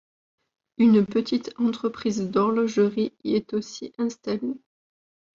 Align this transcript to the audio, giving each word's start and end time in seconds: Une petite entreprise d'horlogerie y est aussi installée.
Une 0.79 1.05
petite 1.05 1.53
entreprise 1.59 2.27
d'horlogerie 2.31 3.13
y 3.23 3.35
est 3.35 3.53
aussi 3.53 3.93
installée. 3.99 4.57